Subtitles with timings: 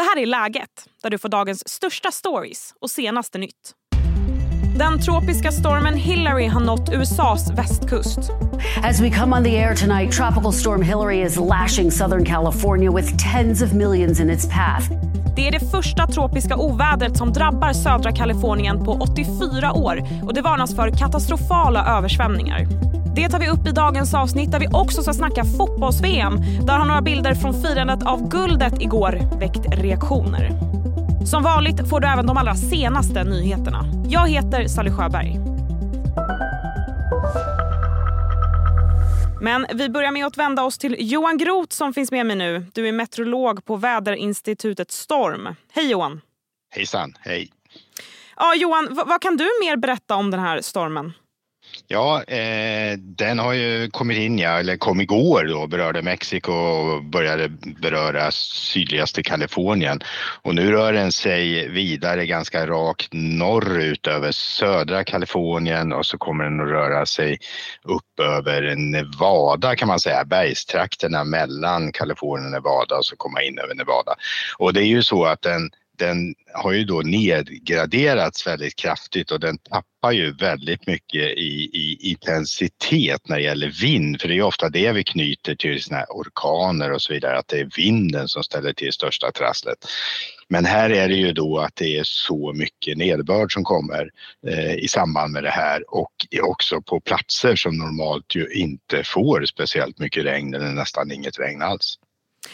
[0.00, 0.70] Det här är Läget,
[1.02, 3.74] där du får dagens största stories och senaste nytt.
[4.78, 8.18] Den tropiska stormen Hillary har nått USAs västkust.
[8.82, 13.32] As we come on the air tonight, Tropical Storm Hillary is lashing Southern California with
[13.32, 14.90] tens of millions in its path.
[15.40, 20.42] Det är det första tropiska ovädret som drabbar södra Kalifornien på 84 år och det
[20.42, 22.66] varnas för katastrofala översvämningar.
[23.14, 26.36] Det tar vi upp i dagens avsnitt där vi också ska snacka fotbolls-VM.
[26.66, 30.52] Där har några bilder från firandet av guldet igår väckt reaktioner.
[31.24, 33.84] Som vanligt får du även de allra senaste nyheterna.
[34.08, 35.49] Jag heter Sally Sjöberg.
[39.40, 42.66] Men vi börjar med att vända oss till Johan Groth som finns med mig nu.
[42.72, 45.54] Du är meteorolog på väderinstitutet Storm.
[45.72, 46.20] Hej Johan!
[46.70, 47.52] Hejsan, hej!
[48.36, 51.12] Ja, Johan, vad kan du mer berätta om den här stormen?
[51.86, 57.04] Ja, eh, den har ju kommit in, ja, eller kom igår då, berörde Mexiko och
[57.04, 57.48] började
[57.80, 60.00] beröra sydligaste Kalifornien.
[60.42, 66.44] Och nu rör den sig vidare ganska rakt norrut över södra Kalifornien och så kommer
[66.44, 67.38] den att röra sig
[67.84, 73.58] upp över Nevada kan man säga, bergstrakterna mellan Kalifornien och Nevada och så komma in
[73.58, 74.14] över Nevada.
[74.58, 75.70] Och det är ju så att den
[76.00, 81.98] den har ju då nedgraderats väldigt kraftigt och den tappar ju väldigt mycket i, i
[82.00, 84.20] intensitet när det gäller vind.
[84.20, 87.48] För det är ofta det vi knyter till såna här orkaner och så vidare, att
[87.48, 89.78] det är vinden som ställer till största trasslet.
[90.48, 94.10] Men här är det ju då att det är så mycket nederbörd som kommer
[94.46, 99.44] eh, i samband med det här och också på platser som normalt ju inte får
[99.44, 101.98] speciellt mycket regn eller nästan inget regn alls.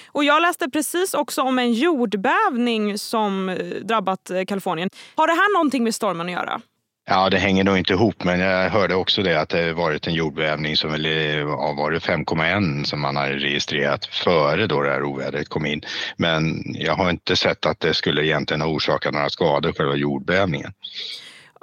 [0.07, 4.91] Och jag läste precis också om en jordbävning som eh, drabbat eh, Kalifornien.
[5.15, 6.61] Har det här någonting med stormen att göra?
[7.09, 10.15] Ja, det hänger nog inte ihop, men jag hörde också det att det varit en
[10.15, 11.07] jordbävning som väl
[11.49, 15.83] har varit 5,1 som man har registrerat före då det här ovädret kom in.
[16.17, 20.73] Men jag har inte sett att det skulle egentligen ha orsakat några skador, själva jordbävningen.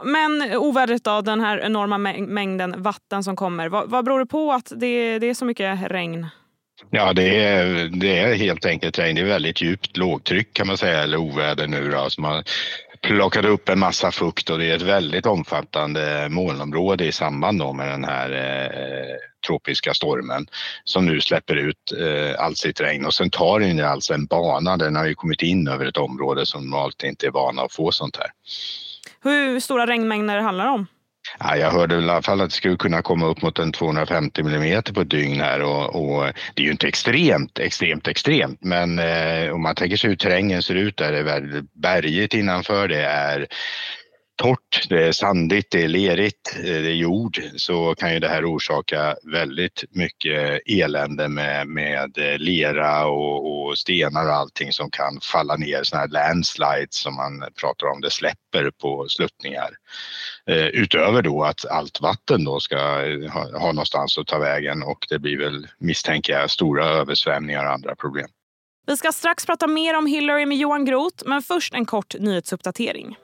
[0.03, 4.51] Men ovädret då, den här enorma mängden vatten som kommer, vad, vad beror det på
[4.51, 6.27] att det, det är så mycket regn?
[6.89, 9.15] Ja, det är, det är helt enkelt regn.
[9.15, 11.97] Det är väldigt djupt lågtryck kan man säga, eller oväder nu då.
[11.97, 12.43] Alltså man
[13.01, 17.87] plockade upp en massa fukt och det är ett väldigt omfattande molnområde i samband med
[17.87, 19.15] den här eh,
[19.47, 20.47] tropiska stormen
[20.83, 24.77] som nu släpper ut eh, allt sitt regn och sen tar den alltså en bana.
[24.77, 27.91] Den har ju kommit in över ett område som normalt inte är vana att få
[27.91, 28.27] sånt här.
[29.23, 30.87] Hur stora regnmängder handlar det om?
[31.39, 33.71] Ja, jag hörde väl i alla fall att det skulle kunna komma upp mot en
[33.71, 36.23] 250 millimeter på ett dygn här och, och,
[36.53, 38.57] det är ju inte extremt, extremt, extremt.
[38.61, 42.33] Men eh, om man tänker sig hur terrängen ser ut där, det är väldigt bergigt
[42.33, 43.47] innanför, det är
[44.35, 48.27] torrt, det är sandigt, det är lerigt, eh, det är jord så kan ju det
[48.27, 54.91] här orsaka väldigt mycket elände med, med eh, lera och, och stenar och allting som
[54.91, 59.69] kan falla ner, sådana här landslides som man pratar om, det släpper på sluttningar.
[60.49, 64.83] Eh, utöver då att allt vatten då ska eh, ha, ha någonstans att ta vägen
[64.83, 68.27] och det blir väl, misstänker jag, stora översvämningar och andra problem.
[68.87, 73.15] Vi ska strax prata mer om Hillary med Johan Groth, men först en kort nyhetsuppdatering.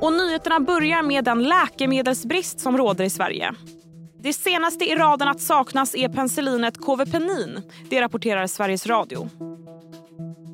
[0.00, 3.54] Och nyheterna börjar med den läkemedelsbrist som råder i Sverige.
[4.22, 7.62] Det senaste i raden att saknas är penicillinet Kåvepenin.
[7.90, 9.28] Det rapporterar Sveriges Radio.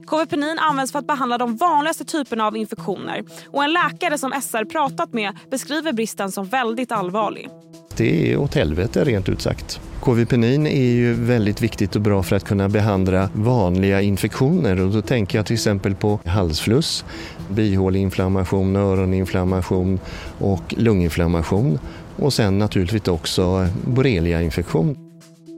[0.06, 4.65] Kovepenin används för att behandla de vanligaste typerna av infektioner och en läkare som SR
[4.65, 7.49] pratat med beskriver bristen som väldigt allvarlig.
[7.97, 9.81] Det är åt helvete rent ut sagt.
[10.04, 15.03] Kovipenin är ju väldigt viktigt och bra för att kunna behandla vanliga infektioner och då
[15.03, 17.04] tänker jag till exempel på halsfluss,
[17.48, 20.00] bihåleinflammation, öroninflammation
[20.38, 21.78] och lunginflammation
[22.16, 24.97] och sen naturligtvis också borreliainfektion.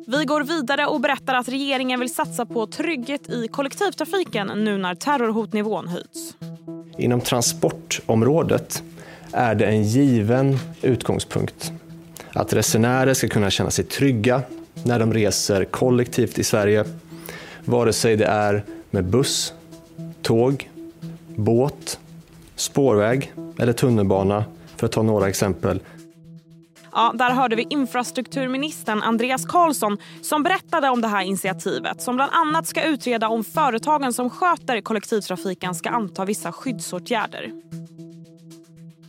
[0.06, 4.94] Vi går vidare och berättar att regeringen vill satsa på trygghet i kollektivtrafiken nu när
[4.94, 6.34] terrorhotnivån höjts.
[6.98, 8.82] Inom transportområdet
[9.32, 11.72] är det en given utgångspunkt
[12.36, 14.42] att resenärer ska kunna känna sig trygga
[14.84, 16.84] när de reser kollektivt i Sverige,
[17.64, 19.52] vare sig det är med buss,
[20.22, 20.70] tåg,
[21.36, 21.98] båt,
[22.56, 24.44] spårväg eller tunnelbana,
[24.76, 25.80] för att ta några exempel.
[26.92, 32.32] Ja, där hörde vi infrastrukturministern Andreas Karlsson som berättade om det här initiativet som bland
[32.34, 37.52] annat ska utreda om företagen som sköter kollektivtrafiken ska anta vissa skyddsåtgärder.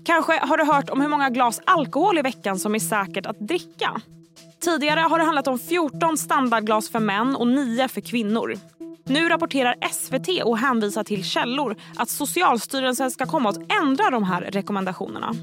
[0.08, 3.40] Kanske har du hört om hur många glas alkohol i veckan som är säkert att
[3.40, 4.02] dricka.
[4.60, 8.54] Tidigare har det handlat om 14 standardglas för män och 9 för kvinnor.
[9.04, 14.42] Nu rapporterar SVT och hänvisar till källor att Socialstyrelsen ska komma att ändra de här
[14.42, 15.34] rekommendationerna.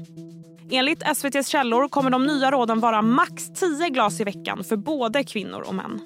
[0.71, 5.23] Enligt SVTs källor kommer de nya råden vara max 10 glas i veckan för både
[5.23, 6.01] kvinnor och män.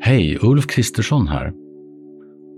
[0.00, 1.65] Hej, Ulf Kristersson här.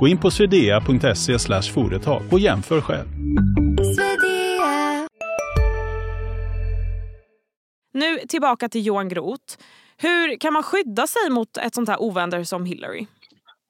[0.00, 3.08] Gå in på swedea.se företag och jämför själv.
[7.92, 9.56] Nu tillbaka till Johan Groth.
[9.96, 13.06] Hur kan man skydda sig mot ett sånt här oväder som Hillary?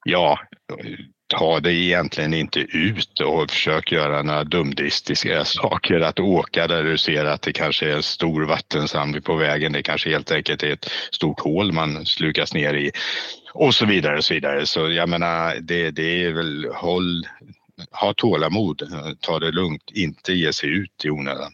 [0.05, 0.39] Ja,
[1.31, 6.01] ta det egentligen inte ut och försök göra några dumdistiska saker.
[6.01, 9.73] Att åka där du ser att det kanske är en stor vattensamling på vägen.
[9.73, 12.91] Det kanske helt enkelt är ett stort hål man slukas ner i
[13.53, 14.67] och så vidare och så vidare.
[14.67, 17.27] Så jag menar, det, det är väl håll,
[17.91, 18.83] ha tålamod,
[19.21, 21.53] ta det lugnt, inte ge sig ut i onödan.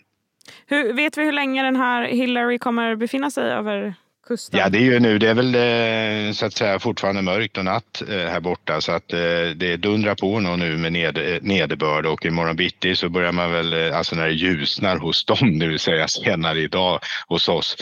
[0.66, 3.94] Hur, vet vi hur länge den här Hillary kommer befinna sig över
[4.26, 4.60] kusten?
[4.60, 5.18] Ja, det är ju nu.
[5.18, 8.92] Det är väl eh, så att säga fortfarande mörkt och natt eh, här borta så
[8.92, 9.18] att eh,
[9.56, 13.92] det dundrar på nog nu med ned, nederbörd och imorgon bitti så börjar man väl,
[13.92, 17.76] alltså när det ljusnar hos dem, det vill säga senare idag hos oss,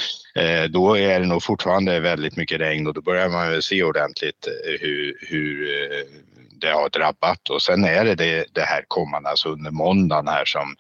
[0.69, 4.49] då är det nog fortfarande väldigt mycket regn och då börjar man väl se ordentligt
[4.81, 5.69] hur, hur
[6.65, 10.45] det har drabbat och sen är det det, det här kommande, alltså under måndagen här
[10.45, 10.77] som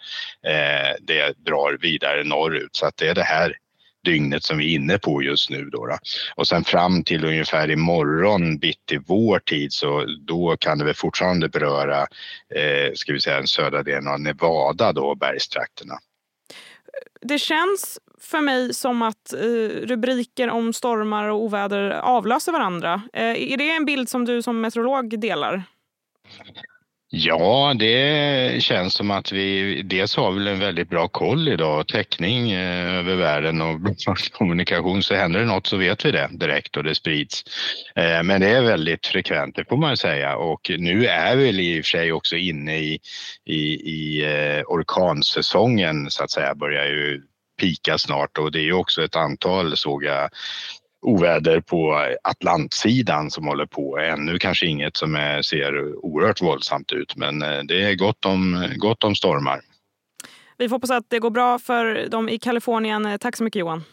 [0.46, 3.56] eh, det drar vidare norrut så att det är det här
[4.04, 5.64] dygnet som vi är inne på just nu.
[5.72, 5.98] Då, då.
[6.34, 11.48] Och sen fram till ungefär imorgon bitti vår tid så då kan det väl fortfarande
[11.48, 12.00] beröra
[12.54, 15.94] eh, ska vi säga, den södra delen av Nevada då, bergstrakterna.
[17.20, 23.02] Det känns för mig som att eh, rubriker om stormar och oväder avlöser varandra.
[23.12, 25.62] Eh, är det en bild som du som meteorolog delar?
[27.10, 32.50] Ja, det känns som att vi dels har väl en väldigt bra koll idag, täckning
[32.50, 33.80] eh, över världen och
[34.32, 35.02] kommunikation.
[35.02, 37.44] Så händer det något så vet vi det direkt och det sprids.
[37.94, 40.36] Eh, men det är väldigt frekvent, det får man säga.
[40.36, 42.98] Och nu är vi i och för sig också inne i,
[43.44, 47.22] i, i eh, orkansäsongen så att säga, börjar ju
[47.60, 50.30] pika snart och det är ju också ett antal såg jag
[51.04, 53.98] oväder på Atlantsidan som håller på.
[53.98, 58.68] Ännu kanske inget som är, ser oerhört våldsamt ut men eh, det är gott om,
[58.76, 59.60] gott om stormar.
[60.58, 63.18] Vi får hoppas att det går bra för dem i Kalifornien.
[63.20, 63.84] Tack så mycket Johan.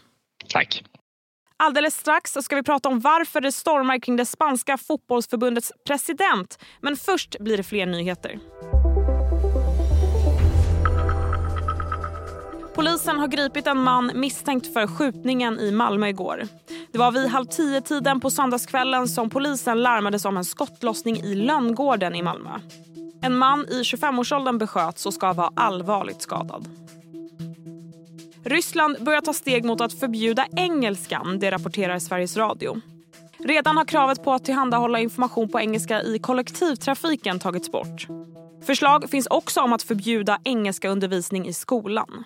[0.48, 0.84] Tack.
[1.58, 6.60] Alldeles strax ska vi prata om varför det stormar kring det spanska fotbollsförbundets president.
[6.82, 8.40] Men först blir det fler nyheter.
[12.82, 16.48] Polisen har gripit en man misstänkt för skjutningen i Malmö igår.
[16.92, 22.16] Det var vid halv tio-tiden på söndagskvällen som polisen larmades om en skottlossning i Lönngården
[22.16, 22.50] i Malmö.
[23.22, 26.70] En man i 25-årsåldern besköts och ska vara allvarligt skadad.
[28.44, 32.82] Ryssland börjar ta steg mot att förbjuda engelskan, det rapporterar Sveriges Radio.
[33.38, 38.08] Redan har kravet på att tillhandahålla information på engelska i kollektivtrafiken tagits bort.
[38.66, 42.26] Förslag finns också om att förbjuda engelska undervisning i skolan.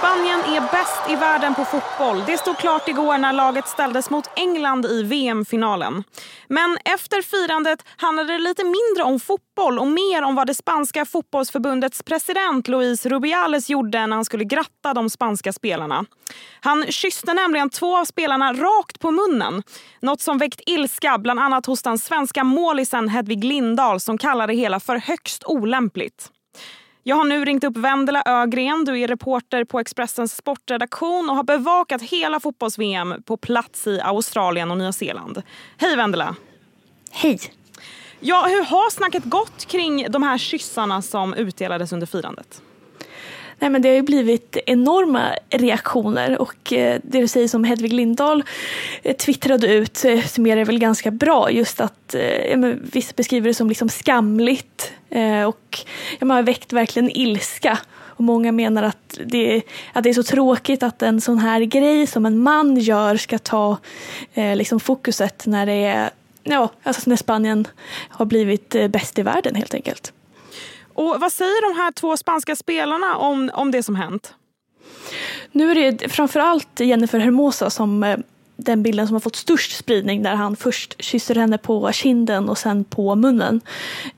[0.00, 2.22] Spanien är bäst i världen på fotboll.
[2.26, 6.04] Det stod klart igår när laget ställdes mot England i VM-finalen.
[6.48, 11.04] Men efter firandet handlade det lite mindre om fotboll och mer om vad det spanska
[11.04, 16.04] fotbollsförbundets president Luis Rubiales gjorde när han skulle gratta de spanska spelarna.
[16.60, 19.62] Han kysste nämligen två av spelarna rakt på munnen.
[20.02, 24.54] Något som väckt ilska bland annat hos den svenska målisen Hedvig Lindahl som kallar det
[24.54, 26.30] hela för högst olämpligt.
[27.02, 28.84] Jag har nu ringt upp Vendela Ögren.
[28.84, 34.70] Du är reporter på Expressens sportredaktion och har bevakat hela fotbolls-VM på plats i Australien
[34.70, 35.42] och Nya Zeeland.
[35.76, 36.36] Hej Vendela!
[37.10, 37.40] Hej!
[38.20, 42.62] Ja, hur har snacket gått kring de här kyssarna som utdelades under firandet?
[43.60, 47.92] Nej, men det har ju blivit enorma reaktioner och eh, det du säger som Hedvig
[47.92, 48.44] Lindahl
[49.02, 52.14] eh, twittrade ut eh, summerar väl ganska bra just att
[52.50, 54.92] ja, men, vissa beskriver det som liksom skamligt
[55.46, 55.78] och
[56.18, 57.78] ja, man har väckt verkligen ilska
[58.20, 59.62] och många menar att det,
[59.92, 63.38] att det är så tråkigt att en sån här grej som en man gör ska
[63.38, 63.76] ta
[64.34, 66.10] eh, liksom fokuset när det är
[66.42, 67.68] ja, alltså när Spanien
[68.08, 70.12] har blivit bäst i världen helt enkelt.
[71.00, 74.34] Och Vad säger de här två spanska spelarna om, om det som hänt?
[75.52, 78.18] Nu är det framförallt Jennifer Hermosa som eh,
[78.64, 82.58] den bilden som har fått störst spridning där han först kysser henne på kinden och
[82.58, 83.60] sen på munnen.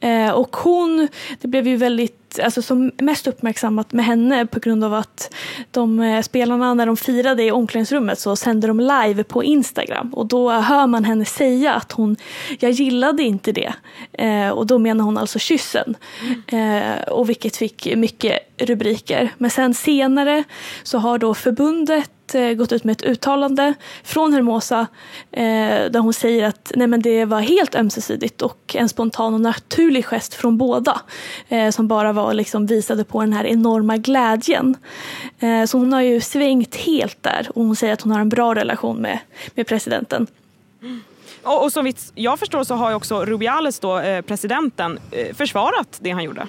[0.01, 1.09] Eh, och hon,
[1.41, 5.35] det blev ju väldigt alltså som mest uppmärksammat med henne på grund av att
[5.71, 10.27] de eh, spelarna när de firade i omklädningsrummet så sände de live på Instagram och
[10.27, 12.17] då hör man henne säga att hon,
[12.61, 13.73] jag gillade inte det.
[14.13, 15.97] Eh, och då menar hon alltså kyssen.
[16.49, 16.83] Mm.
[16.83, 19.31] Eh, och vilket fick mycket rubriker.
[19.39, 20.45] Men sen senare
[20.83, 24.87] så har då förbundet Eh, gått ut med ett uttalande från Hermosa
[25.31, 25.45] eh,
[25.91, 30.07] där hon säger att nej men det var helt ömsesidigt och en spontan och naturlig
[30.07, 31.01] gest från båda
[31.49, 34.77] eh, som bara var liksom visade på den här enorma glädjen.
[35.39, 38.29] Eh, så hon har ju svängt helt där och hon säger att hon har en
[38.29, 39.19] bra relation med,
[39.55, 40.27] med presidenten.
[40.83, 41.01] Mm.
[41.43, 45.99] Och, och som jag förstår så har ju också Rubiales, då, eh, presidenten, eh, försvarat
[46.01, 46.47] det han gjorde.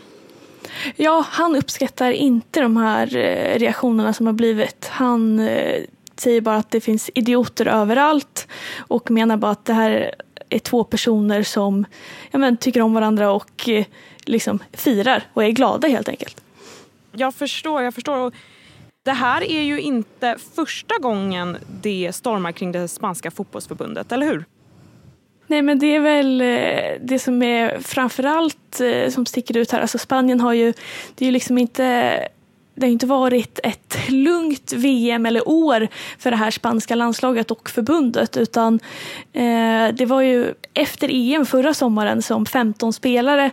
[0.95, 4.87] Ja, han uppskattar inte de här eh, reaktionerna som har blivit.
[4.87, 5.83] Han eh,
[6.15, 10.15] säger bara att det finns idioter överallt och menar bara att det här
[10.49, 11.85] är två personer som
[12.31, 13.85] ja, men, tycker om varandra och eh,
[14.25, 16.41] liksom firar och är glada helt enkelt.
[17.11, 18.31] Jag förstår, jag förstår.
[19.05, 24.45] Det här är ju inte första gången det stormar kring det spanska fotbollsförbundet, eller hur?
[25.47, 29.81] Nej men det är väl eh, det som är framförallt eh, som sticker ut här.
[29.81, 30.73] Alltså Spanien har ju,
[31.15, 32.27] det är ju liksom inte
[32.75, 35.87] det har inte varit ett lugnt VM eller år
[36.17, 38.79] för det här spanska landslaget och förbundet utan
[39.33, 43.51] eh, det var ju efter EM förra sommaren som 15 spelare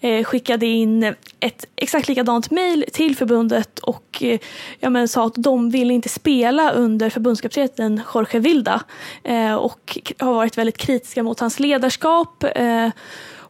[0.00, 4.38] eh, skickade in ett exakt likadant mejl till förbundet och eh,
[4.80, 8.82] ja, men, sa att de vill inte spela under förbundskaptenen Jorge Vilda
[9.24, 12.90] eh, och har varit väldigt kritiska mot hans ledarskap eh,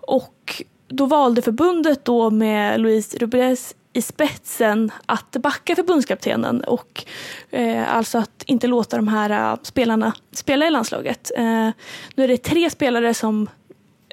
[0.00, 7.04] och då valde förbundet då med Luis Rubiales i spetsen att backa förbundskaptenen och
[7.50, 11.30] eh, alltså att inte låta de här uh, spelarna spela i landslaget.
[11.36, 11.70] Eh,
[12.14, 13.48] nu är det tre spelare som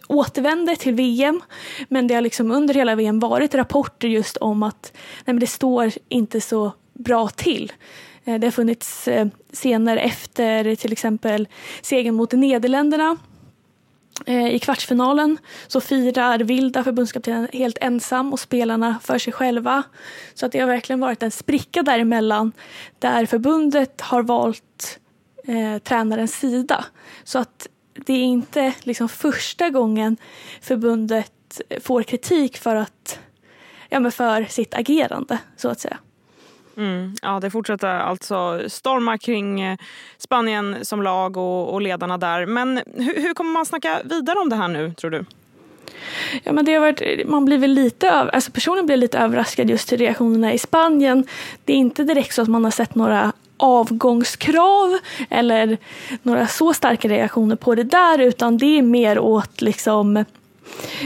[0.08, 1.41] återvänder till VM
[1.89, 5.48] men det har liksom under hela VM varit rapporter just om att nej, men det
[5.48, 7.74] står inte så bra till.
[8.24, 11.48] Eh, det har funnits eh, scener efter till exempel
[11.82, 13.17] segern mot Nederländerna
[14.25, 19.84] Eh, I kvartsfinalen så firar Vilda förbundskaptenen helt ensam och spelarna för sig själva.
[20.34, 22.51] Så att det har verkligen varit en spricka däremellan
[23.00, 25.00] där förbundet har valt
[25.48, 26.86] eh, tränarens sida.
[27.24, 30.17] Så att det är inte liksom första gången
[30.62, 33.19] förbundet får kritik för, att,
[33.89, 35.98] ja, men för sitt agerande, så att säga.
[36.77, 37.15] Mm.
[37.22, 39.77] Ja, det fortsätter alltså storma kring eh,
[40.17, 42.46] Spanien som lag och, och ledarna där.
[42.46, 45.25] Men hur, hur, kommer man snacka vidare om det här nu, tror du?
[46.44, 49.89] Ja, men det har varit, man blir väl lite alltså personen blir lite överraskad just
[49.89, 51.27] till reaktionerna i Spanien.
[51.65, 54.98] Det är inte direkt så att man har sett några avgångskrav
[55.29, 55.77] eller
[56.22, 60.17] några så starka reaktioner på det där utan det är mer åt liksom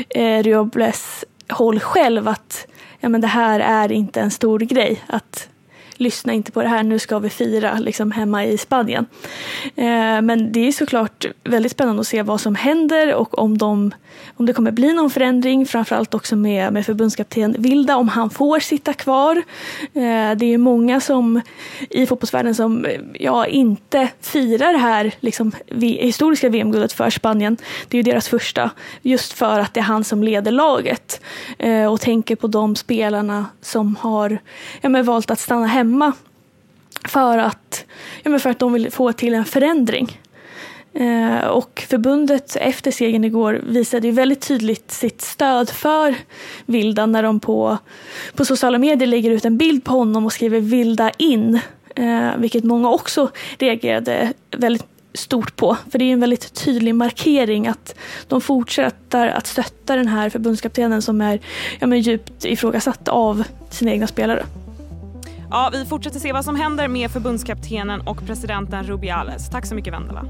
[0.09, 2.67] eh, Riobles håll själv att
[2.99, 5.03] ja, men det här är inte en stor grej.
[5.07, 5.48] Att
[5.99, 9.05] lyssna inte på det här, nu ska vi fira liksom hemma i Spanien.
[9.75, 13.91] Eh, men det är såklart väldigt spännande att se vad som händer och om, de,
[14.35, 18.59] om det kommer bli någon förändring, framförallt också med, med förbundskapten Vilda, om han får
[18.59, 19.35] sitta kvar.
[19.93, 21.41] Eh, det är många som
[21.89, 25.51] i fotbollsvärlden som ja, inte firar det här liksom,
[25.81, 27.57] historiska VM-guldet för Spanien.
[27.87, 31.21] Det är ju deras första, just för att det är han som leder laget
[31.57, 34.37] eh, och tänker på de spelarna som har
[34.81, 36.13] ja, men valt att stanna hemma hemma
[37.05, 37.85] för att,
[38.23, 40.19] ja, men för att de vill få till en förändring.
[40.93, 46.15] Eh, och förbundet efter segern igår visade ju väldigt tydligt sitt stöd för
[46.65, 47.77] Vilda när de på,
[48.35, 51.59] på sociala medier lägger ut en bild på honom och skriver Vilda in.
[51.95, 53.29] Eh, vilket många också
[53.59, 55.77] reagerade väldigt stort på.
[55.91, 57.95] För det är en väldigt tydlig markering att
[58.27, 61.39] de fortsätter att stötta den här förbundskaptenen som är
[61.79, 64.45] ja, men djupt ifrågasatt av sina egna spelare.
[65.51, 69.49] Ja, vi fortsätter se vad som händer med förbundskaptenen och presidenten Rubiales.
[69.49, 70.25] Tack så mycket Vendela.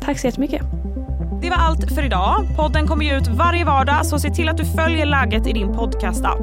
[0.00, 0.62] Tack så jättemycket.
[1.42, 2.46] Det var allt för idag.
[2.56, 5.72] Podden kommer ju ut varje vardag så se till att du följer läget i din
[5.72, 6.38] podcastapp.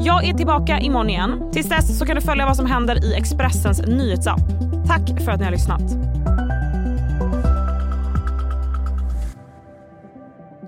[0.00, 1.50] Jag är tillbaka imorgon igen.
[1.52, 4.40] Tills dess så kan du följa vad som händer i Expressens nyhetsapp.
[4.86, 5.82] Tack för att ni har lyssnat.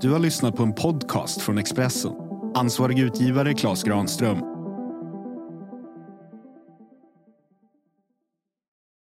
[0.00, 2.12] Du har lyssnat på en podcast från Expressen.
[2.54, 4.51] Ansvarig utgivare Klas Granström